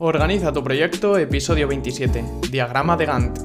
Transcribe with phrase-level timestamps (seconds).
[0.00, 2.24] Organiza tu proyecto, episodio 27.
[2.52, 3.38] Diagrama de Gantt.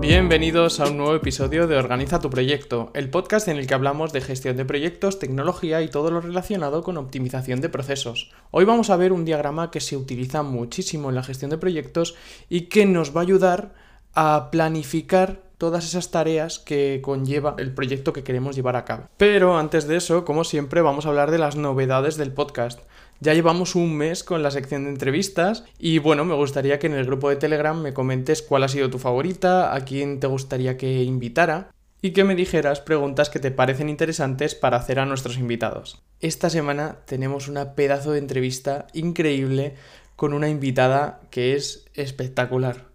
[0.00, 4.12] Bienvenidos a un nuevo episodio de Organiza tu proyecto, el podcast en el que hablamos
[4.12, 8.30] de gestión de proyectos, tecnología y todo lo relacionado con optimización de procesos.
[8.52, 12.14] Hoy vamos a ver un diagrama que se utiliza muchísimo en la gestión de proyectos
[12.48, 13.74] y que nos va a ayudar
[14.14, 19.10] a planificar todas esas tareas que conlleva el proyecto que queremos llevar a cabo.
[19.18, 22.80] Pero antes de eso, como siempre, vamos a hablar de las novedades del podcast.
[23.20, 26.94] Ya llevamos un mes con la sección de entrevistas y bueno, me gustaría que en
[26.94, 30.78] el grupo de Telegram me comentes cuál ha sido tu favorita, a quién te gustaría
[30.78, 31.70] que invitara
[32.00, 36.00] y que me dijeras preguntas que te parecen interesantes para hacer a nuestros invitados.
[36.20, 39.74] Esta semana tenemos una pedazo de entrevista increíble
[40.16, 42.89] con una invitada que es espectacular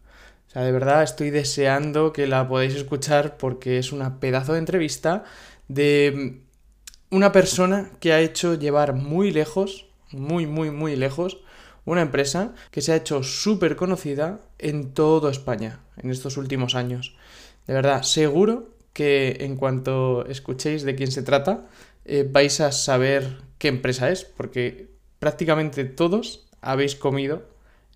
[0.62, 5.24] de verdad estoy deseando que la podáis escuchar porque es una pedazo de entrevista
[5.68, 6.42] de
[7.10, 11.40] una persona que ha hecho llevar muy lejos, muy, muy, muy lejos,
[11.86, 17.16] una empresa que se ha hecho súper conocida en toda España en estos últimos años.
[17.68, 21.66] De verdad, seguro que en cuanto escuchéis de quién se trata,
[22.06, 27.44] eh, vais a saber qué empresa es, porque prácticamente todos habéis comido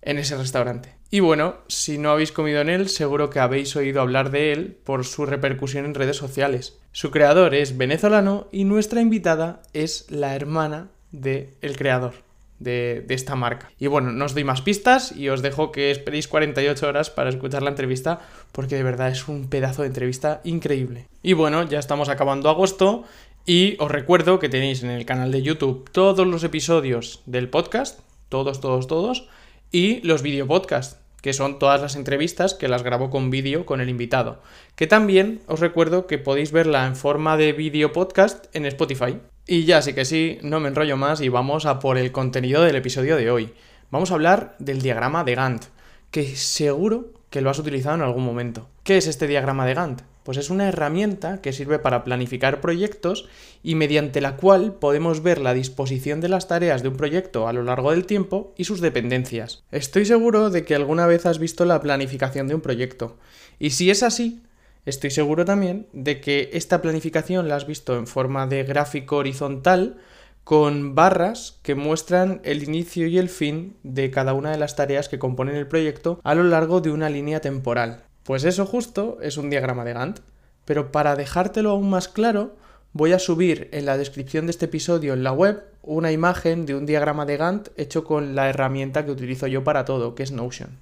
[0.02, 0.99] en ese restaurante.
[1.12, 4.76] Y bueno, si no habéis comido en él, seguro que habéis oído hablar de él
[4.84, 6.78] por su repercusión en redes sociales.
[6.92, 12.14] Su creador es venezolano y nuestra invitada es la hermana del el creador.
[12.60, 13.70] De, de, esta marca.
[13.78, 17.30] Y bueno, no os doy más pistas y os dejo que esperéis 48 horas para
[17.30, 18.20] escuchar la entrevista
[18.52, 21.06] porque de verdad es un pedazo de entrevista increíble.
[21.22, 23.04] Y bueno, ya estamos acabando agosto
[23.46, 28.00] y os recuerdo que tenéis en el canal de YouTube todos los episodios del podcast,
[28.28, 29.26] todos, todos, todos,
[29.70, 33.88] y los videopodcasts que son todas las entrevistas que las grabo con vídeo con el
[33.88, 34.40] invitado.
[34.74, 39.18] Que también os recuerdo que podéis verla en forma de vídeo podcast en Spotify.
[39.46, 42.62] Y ya sí que sí, no me enrollo más y vamos a por el contenido
[42.62, 43.52] del episodio de hoy.
[43.90, 45.64] Vamos a hablar del diagrama de Gantt,
[46.10, 48.68] que seguro que lo has utilizado en algún momento.
[48.84, 50.02] ¿Qué es este diagrama de Gantt?
[50.30, 53.28] Pues es una herramienta que sirve para planificar proyectos
[53.64, 57.52] y mediante la cual podemos ver la disposición de las tareas de un proyecto a
[57.52, 59.64] lo largo del tiempo y sus dependencias.
[59.72, 63.18] Estoy seguro de que alguna vez has visto la planificación de un proyecto.
[63.58, 64.40] Y si es así,
[64.86, 69.96] estoy seguro también de que esta planificación la has visto en forma de gráfico horizontal
[70.44, 75.08] con barras que muestran el inicio y el fin de cada una de las tareas
[75.08, 78.04] que componen el proyecto a lo largo de una línea temporal.
[78.30, 80.20] Pues eso justo es un diagrama de Gantt.
[80.64, 82.54] Pero para dejártelo aún más claro,
[82.92, 86.76] voy a subir en la descripción de este episodio en la web una imagen de
[86.76, 90.30] un diagrama de Gantt hecho con la herramienta que utilizo yo para todo, que es
[90.30, 90.78] Notion.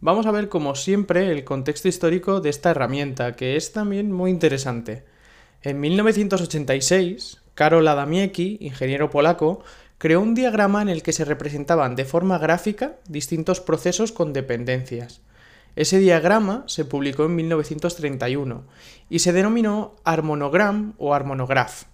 [0.00, 4.30] Vamos a ver como siempre el contexto histórico de esta herramienta, que es también muy
[4.30, 5.04] interesante.
[5.60, 9.62] En 1986, Karol Adamiecki, ingeniero polaco,
[9.98, 15.20] creó un diagrama en el que se representaban de forma gráfica distintos procesos con dependencias.
[15.76, 18.64] Ese diagrama se publicó en 1931
[19.10, 21.84] y se denominó Harmonogram o Harmonograph.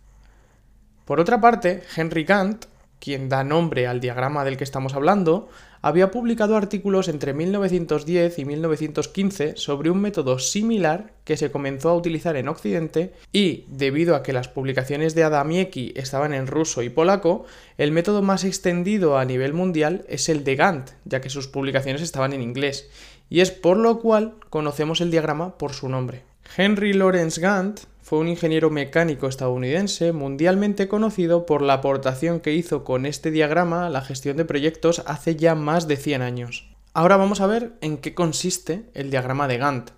[1.04, 2.66] Por otra parte, Henry Gantt,
[3.00, 5.48] quien da nombre al diagrama del que estamos hablando,
[5.84, 11.96] había publicado artículos entre 1910 y 1915 sobre un método similar que se comenzó a
[11.96, 16.88] utilizar en Occidente y, debido a que las publicaciones de Adamiecki estaban en ruso y
[16.88, 17.46] polaco,
[17.78, 22.00] el método más extendido a nivel mundial es el de Gantt, ya que sus publicaciones
[22.00, 22.88] estaban en inglés,
[23.32, 26.22] y es por lo cual conocemos el diagrama por su nombre.
[26.54, 32.84] Henry Lawrence Gantt fue un ingeniero mecánico estadounidense mundialmente conocido por la aportación que hizo
[32.84, 36.68] con este diagrama a la gestión de proyectos hace ya más de 100 años.
[36.92, 39.92] Ahora vamos a ver en qué consiste el diagrama de Gantt.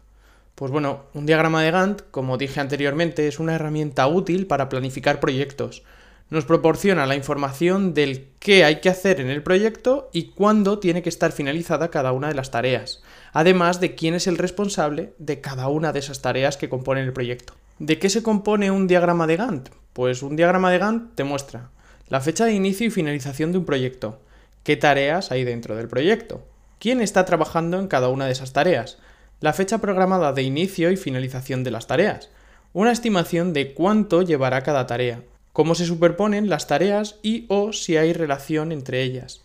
[0.55, 5.19] Pues bueno, un diagrama de Gantt, como dije anteriormente, es una herramienta útil para planificar
[5.19, 5.83] proyectos.
[6.31, 11.03] Nos proporciona la información del qué hay que hacer en el proyecto y cuándo tiene
[11.03, 13.03] que estar finalizada cada una de las tareas
[13.35, 17.13] además de quién es el responsable de cada una de esas tareas que componen el
[17.13, 17.53] proyecto.
[17.81, 19.69] ¿De qué se compone un diagrama de Gantt?
[19.93, 21.71] Pues un diagrama de Gantt te muestra
[22.09, 24.21] la fecha de inicio y finalización de un proyecto,
[24.63, 26.47] qué tareas hay dentro del proyecto,
[26.79, 28.99] quién está trabajando en cada una de esas tareas,
[29.41, 32.31] la fecha programada de inicio y finalización de las tareas,
[32.73, 35.23] una estimación de cuánto llevará cada tarea,
[35.53, 39.43] cómo se superponen las tareas y o si hay relación entre ellas,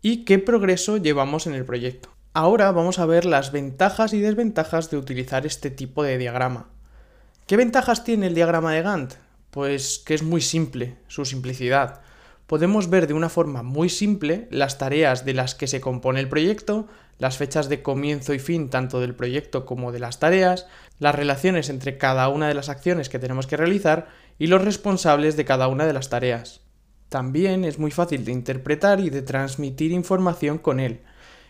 [0.00, 2.15] y qué progreso llevamos en el proyecto.
[2.38, 6.68] Ahora vamos a ver las ventajas y desventajas de utilizar este tipo de diagrama.
[7.46, 9.14] ¿Qué ventajas tiene el diagrama de Gantt?
[9.50, 12.02] Pues que es muy simple, su simplicidad.
[12.46, 16.28] Podemos ver de una forma muy simple las tareas de las que se compone el
[16.28, 16.88] proyecto,
[17.18, 20.66] las fechas de comienzo y fin tanto del proyecto como de las tareas,
[20.98, 24.08] las relaciones entre cada una de las acciones que tenemos que realizar
[24.38, 26.60] y los responsables de cada una de las tareas.
[27.08, 31.00] También es muy fácil de interpretar y de transmitir información con él.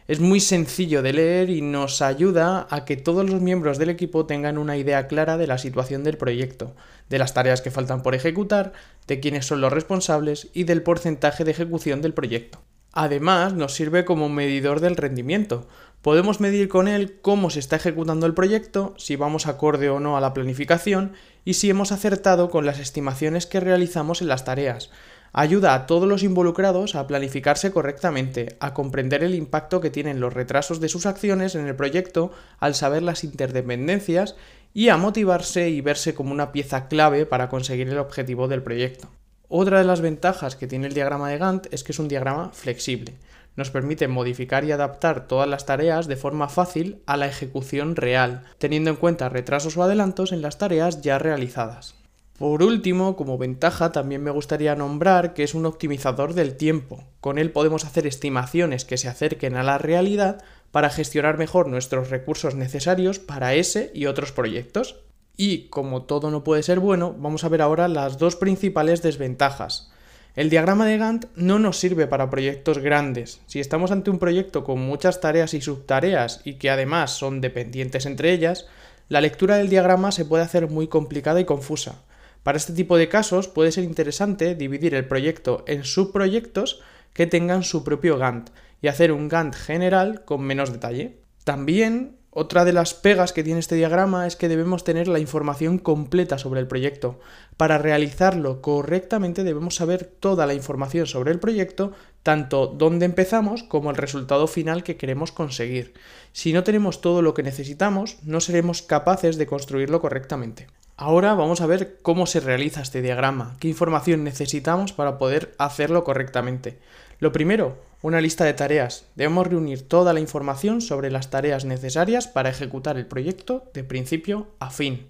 [0.09, 4.25] Es muy sencillo de leer y nos ayuda a que todos los miembros del equipo
[4.25, 6.77] tengan una idea clara de la situación del proyecto,
[7.09, 8.73] de las tareas que faltan por ejecutar,
[9.09, 12.63] de quiénes son los responsables y del porcentaje de ejecución del proyecto.
[12.93, 15.67] Además, nos sirve como medidor del rendimiento.
[16.03, 20.17] Podemos medir con él cómo se está ejecutando el proyecto, si vamos acorde o no
[20.17, 21.15] a la planificación
[21.45, 24.91] y si hemos acertado con las estimaciones que realizamos en las tareas
[25.37, 30.33] ayuda a todos los involucrados a planificarse correctamente, a comprender el impacto que tienen los
[30.33, 34.35] retrasos de sus acciones en el proyecto al saber las interdependencias
[34.73, 39.11] y a motivarse y verse como una pieza clave para conseguir el objetivo del proyecto.
[39.47, 42.49] Otra de las ventajas que tiene el diagrama de Gantt es que es un diagrama
[42.55, 43.13] flexible.
[43.57, 48.45] Nos permite modificar y adaptar todas las tareas de forma fácil a la ejecución real,
[48.57, 51.96] teniendo en cuenta retrasos o adelantos en las tareas ya realizadas.
[52.39, 57.03] Por último, como ventaja, también me gustaría nombrar que es un optimizador del tiempo.
[57.21, 62.11] Con él podemos hacer estimaciones que se acerquen a la realidad para gestionar mejor nuestros
[62.11, 64.97] recursos necesarios para ese y otros proyectos.
[65.39, 69.91] Y como todo no puede ser bueno, vamos a ver ahora las dos principales desventajas.
[70.35, 73.41] El diagrama de Gantt no nos sirve para proyectos grandes.
[73.47, 78.05] Si estamos ante un proyecto con muchas tareas y subtareas y que además son dependientes
[78.05, 78.67] entre ellas,
[79.09, 82.03] la lectura del diagrama se puede hacer muy complicada y confusa.
[82.47, 86.81] Para este tipo de casos puede ser interesante dividir el proyecto en subproyectos
[87.13, 88.51] que tengan su propio Gantt
[88.81, 91.19] y hacer un Gantt general con menos detalle.
[91.43, 95.79] También otra de las pegas que tiene este diagrama es que debemos tener la información
[95.79, 97.19] completa sobre el proyecto.
[97.57, 103.91] Para realizarlo correctamente debemos saber toda la información sobre el proyecto, tanto dónde empezamos como
[103.91, 105.95] el resultado final que queremos conseguir.
[106.31, 110.69] Si no tenemos todo lo que necesitamos, no seremos capaces de construirlo correctamente.
[110.99, 116.05] Ahora vamos a ver cómo se realiza este diagrama, qué información necesitamos para poder hacerlo
[116.05, 116.79] correctamente.
[117.19, 119.05] Lo primero, una lista de tareas.
[119.15, 124.47] Debemos reunir toda la información sobre las tareas necesarias para ejecutar el proyecto de principio
[124.59, 125.09] a fin.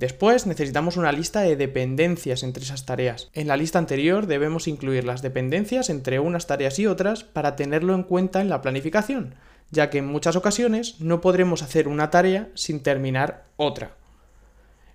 [0.00, 3.30] Después necesitamos una lista de dependencias entre esas tareas.
[3.34, 7.94] En la lista anterior debemos incluir las dependencias entre unas tareas y otras para tenerlo
[7.94, 9.36] en cuenta en la planificación,
[9.70, 13.94] ya que en muchas ocasiones no podremos hacer una tarea sin terminar otra.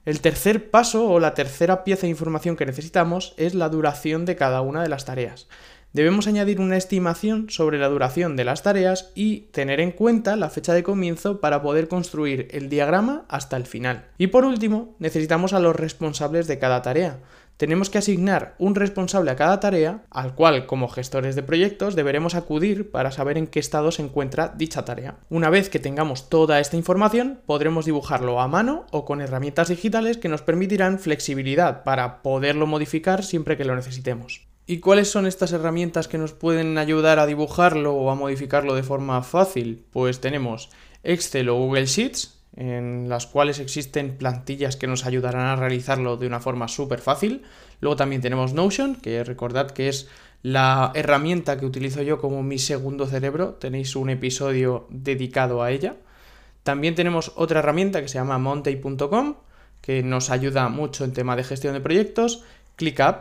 [0.06, 4.36] El tercer paso o la tercera pieza de información que necesitamos es la duración de
[4.36, 5.48] cada una de las tareas.
[5.92, 10.50] Debemos añadir una estimación sobre la duración de las tareas y tener en cuenta la
[10.50, 14.06] fecha de comienzo para poder construir el diagrama hasta el final.
[14.18, 17.19] Y por último, necesitamos a los responsables de cada tarea
[17.59, 22.33] tenemos que asignar un responsable a cada tarea, al cual como gestores de proyectos deberemos
[22.33, 25.17] acudir para saber en qué estado se encuentra dicha tarea.
[25.29, 30.15] Una vez que tengamos toda esta información, podremos dibujarlo a mano o con herramientas digitales
[30.15, 34.47] que nos permitirán flexibilidad para poderlo modificar siempre que lo necesitemos.
[34.65, 38.83] ¿Y cuáles son estas herramientas que nos pueden ayudar a dibujarlo o a modificarlo de
[38.83, 39.83] forma fácil?
[39.91, 40.69] Pues tenemos
[41.03, 46.28] Excel o Google Sheets, en las cuales existen plantillas que nos ayudarán a realizarlo de
[46.28, 47.44] una forma súper fácil.
[47.80, 50.10] Luego también tenemos Notion, que recordad que es
[50.42, 53.56] la herramienta que utilizo yo como mi segundo cerebro.
[53.56, 55.96] Tenéis un episodio dedicado a ella.
[56.63, 59.36] También tenemos otra herramienta que se llama Monday.com,
[59.81, 62.44] que nos ayuda mucho en tema de gestión de proyectos.
[62.75, 63.15] ClickUp,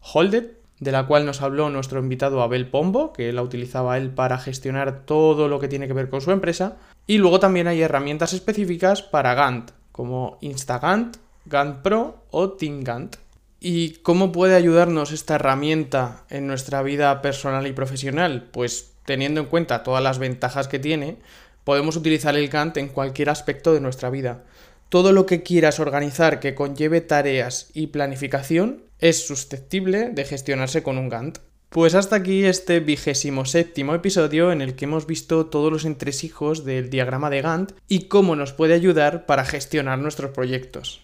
[0.00, 4.38] Holded, de la cual nos habló nuestro invitado Abel Pombo, que la utilizaba él para
[4.38, 6.76] gestionar todo lo que tiene que ver con su empresa.
[7.06, 13.16] Y luego también hay herramientas específicas para Gantt, como Instagantt, Gantt Pro o Team Gantt.
[13.60, 18.48] ¿Y cómo puede ayudarnos esta herramienta en nuestra vida personal y profesional?
[18.52, 21.18] Pues teniendo en cuenta todas las ventajas que tiene,
[21.64, 24.44] podemos utilizar el Gantt en cualquier aspecto de nuestra vida.
[24.88, 30.98] Todo lo que quieras organizar que conlleve tareas y planificación es susceptible de gestionarse con
[30.98, 31.38] un Gantt.
[31.74, 36.64] Pues hasta aquí este vigésimo séptimo episodio en el que hemos visto todos los entresijos
[36.64, 41.03] del diagrama de Gantt y cómo nos puede ayudar para gestionar nuestros proyectos.